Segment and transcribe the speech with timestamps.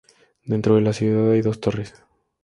[0.45, 1.93] Dentro de la ciudad hay dos torres.